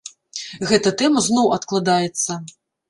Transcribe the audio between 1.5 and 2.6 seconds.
адкладаецца.